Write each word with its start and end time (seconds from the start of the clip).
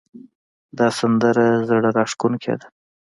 دا 0.77 0.87
سندره 0.99 1.45
زړه 1.67 1.89
راښکونکې 1.97 2.53
ده 2.59 2.67